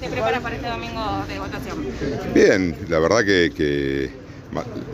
[0.00, 1.86] se prepara para este domingo de votación?
[2.34, 4.10] Bien, la verdad que,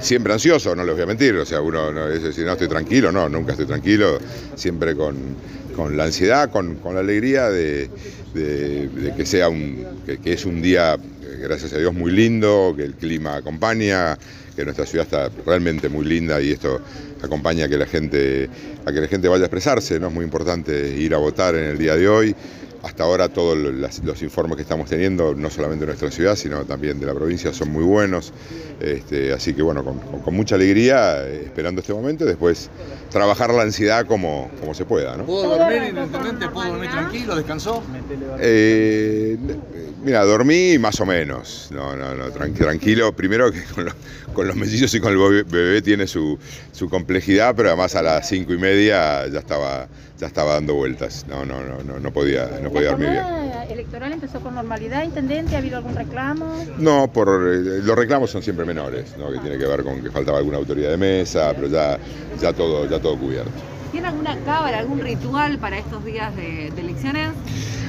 [0.00, 2.68] siempre ansioso, no les voy a mentir, o sea, uno no es decir, no estoy
[2.68, 4.18] tranquilo, no, nunca estoy tranquilo,
[4.54, 7.88] siempre con, la ansiedad, con, la alegría de,
[8.34, 10.98] que sea un, que, es un día,
[11.40, 14.18] gracias a Dios, muy lindo, que el clima acompaña,
[14.54, 16.82] que nuestra ciudad está realmente muy linda y esto
[17.22, 18.50] acompaña a que la gente,
[18.84, 20.08] a que la gente vaya a expresarse, ¿no?
[20.08, 22.36] Es muy importante ir a votar en el día de hoy.
[22.82, 26.98] Hasta ahora todos los informes que estamos teniendo, no solamente de nuestra ciudad, sino también
[26.98, 28.32] de la provincia, son muy buenos.
[28.80, 32.70] Este, así que bueno, con, mucha alegría, eh, esperando este momento después
[33.10, 35.16] trabajar la ansiedad como, como se pueda.
[35.16, 35.24] ¿no?
[35.24, 36.48] ¿Pudo dormir, intendente?
[36.48, 37.36] ¿Pudo dormir tranquilo?
[37.36, 37.82] ¿Descansó?
[38.40, 39.36] Eh,
[40.02, 41.68] mira, dormí más o menos.
[41.70, 43.12] No, no, no, tran- tranquilo.
[43.14, 43.94] Primero que con, los-
[44.34, 46.36] con los mellizos y con el bebé, bebé tiene su,
[46.72, 49.86] su complejidad, pero además a las cinco y media ya estaba,
[50.18, 51.24] ya estaba dando vueltas.
[51.28, 53.62] No, no, no, no, no podía, no podía ¿La dormir bien.
[53.70, 55.54] electoral empezó con normalidad, intendente?
[55.54, 56.64] ¿Ha habido algún reclamo?
[56.78, 59.30] No, por eh, los reclamos son siempre menores, ¿no?
[59.30, 61.98] que tiene que ver con que faltaba alguna autoridad de mesa, pero ya,
[62.40, 63.50] ya todo, ya todo cubierto.
[63.90, 67.28] ¿Tiene alguna cábala, algún ritual para estos días de, de elecciones?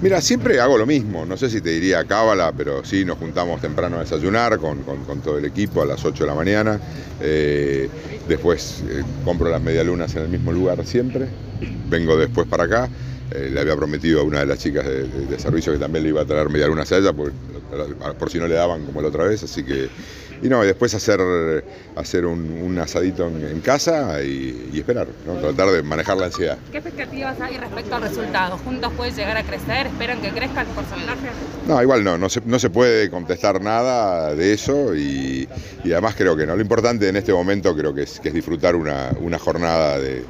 [0.00, 3.60] Mira, siempre hago lo mismo, no sé si te diría cábala, pero sí nos juntamos
[3.60, 6.78] temprano a desayunar con, con- con todo el equipo a las 8 de la mañana.
[7.20, 7.88] Eh,
[8.28, 11.26] después eh, compro las medialunas en el mismo lugar siempre.
[11.90, 12.88] Vengo después para acá.
[13.32, 16.02] Eh, le había prometido a una de las chicas de, de- de servicio que también
[16.04, 17.32] le iba a traer medialunas a ella, por,
[18.18, 19.42] por si no le daban como la otra vez.
[19.42, 19.88] Así que.
[20.40, 21.64] Y no, y después hacer,
[21.96, 25.34] hacer un, un asadito en, en casa y, y esperar, ¿no?
[25.34, 26.56] tratar de manejar la ansiedad.
[26.70, 28.56] ¿Qué expectativas hay respecto al resultado?
[28.58, 29.88] ¿Juntos puede llegar a crecer?
[29.88, 31.26] ¿Esperan que crezca el porcentaje?
[31.66, 35.48] No, igual no, no se, no se puede contestar nada de eso y,
[35.82, 36.54] y además creo que no.
[36.54, 40.22] Lo importante en este momento creo que es, que es disfrutar una, una jornada de,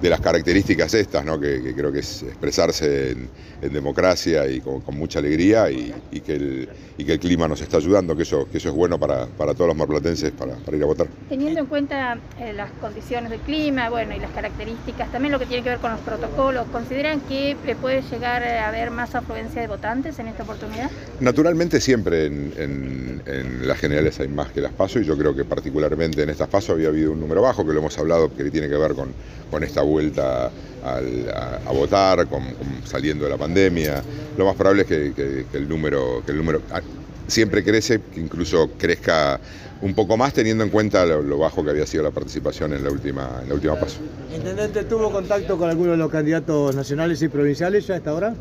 [0.00, 1.38] de las características estas, ¿no?
[1.40, 3.30] que, que creo que es expresarse en,
[3.62, 7.48] en democracia y con, con mucha alegría y, y que el, y que el clima
[7.48, 10.54] nos está ayudando, que eso, que eso es bueno para, para todos los marplatenses para,
[10.56, 11.06] para ir a votar.
[11.28, 15.46] Teniendo en cuenta eh, las condiciones del clima, bueno, y las características, también lo que
[15.46, 19.68] tiene que ver con los protocolos, ¿consideran que puede llegar a haber más afluencia de
[19.68, 20.90] votantes en esta oportunidad?
[21.20, 25.34] Naturalmente siempre en, en- en las generales hay más que las paso y yo creo
[25.34, 28.44] que particularmente en estas pasos había habido un número bajo, que lo hemos hablado, que
[28.50, 29.12] tiene que ver con,
[29.50, 30.50] con esta vuelta
[30.84, 34.02] al- a, a votar, con, con saliendo de la pandemia.
[34.36, 36.80] Lo más probable es que, que- que el número, que el número ah,
[37.26, 39.40] siempre crece, que incluso crezca
[39.82, 42.82] un poco más teniendo en cuenta lo, lo bajo que había sido la participación en
[42.84, 43.98] la última, en la última paso.
[44.34, 48.34] Intendente, ¿tuvo contacto con alguno de los candidatos nacionales y provinciales ya a esta hora?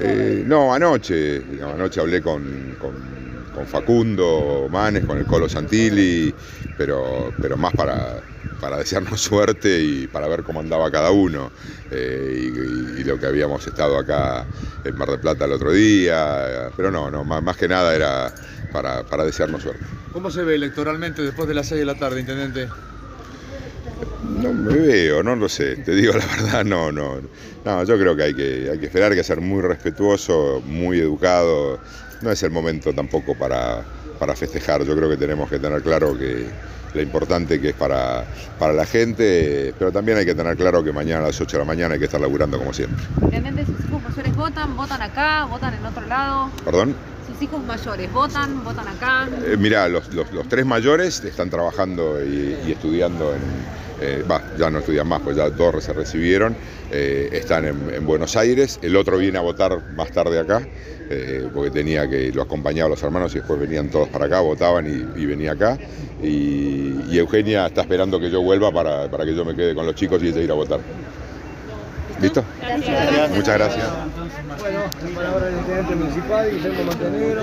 [0.00, 2.42] Eh, no, anoche, anoche hablé con,
[2.80, 6.32] con- con Facundo Manes, con el Colo Santilli,
[6.76, 8.20] pero, pero más para,
[8.60, 11.50] para desearnos suerte y para ver cómo andaba cada uno.
[11.90, 12.52] Eh,
[12.96, 14.46] y, y lo que habíamos estado acá
[14.84, 18.32] en Mar del Plata el otro día, pero no, no más, más que nada era
[18.72, 19.84] para, para desearnos suerte.
[20.12, 22.68] ¿Cómo se ve electoralmente después de las 6 de la tarde, intendente?
[24.40, 27.20] No me veo, no lo sé, te digo la verdad, no, no.
[27.64, 31.00] No, yo creo que hay que, hay que esperar, hay que ser muy respetuoso, muy
[31.00, 31.80] educado.
[32.22, 33.82] No es el momento tampoco para,
[34.18, 36.46] para festejar, yo creo que tenemos que tener claro que
[36.94, 38.24] lo importante que es para,
[38.58, 41.62] para la gente, pero también hay que tener claro que mañana a las 8 de
[41.62, 43.04] la mañana hay que estar laburando como siempre.
[43.22, 46.50] Intendente, sus hijos mayores votan, votan acá, votan en otro lado.
[46.64, 46.96] ¿Perdón?
[47.30, 49.28] Sus hijos mayores votan, votan acá.
[49.46, 53.40] Eh, mirá, los, los- los tres mayores están trabajando y, y estudiando en.
[54.00, 56.56] Eh, Va, ya no estudian más, pues ya todos se recibieron.
[56.90, 58.78] eh, están en, en Buenos Aires.
[58.82, 60.66] El otro viene a votar más tarde acá,
[61.10, 62.32] eh, porque tenía que.
[62.32, 65.52] Lo acompañaba a los hermanos y después venían todos para acá, votaban y, y venía
[65.52, 65.78] acá.
[66.22, 69.86] Y, y Eugenia está esperando que yo vuelva para, para que yo me quede con
[69.86, 70.80] los chicos y ella ir a votar.
[72.20, 72.42] ¿Listo?
[73.34, 73.86] Muchas gracias.
[74.58, 77.42] Bueno, la palabra del intendente municipal, Guillermo Montenegro.